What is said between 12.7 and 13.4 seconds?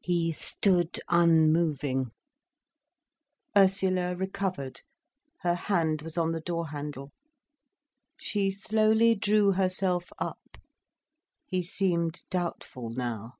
now.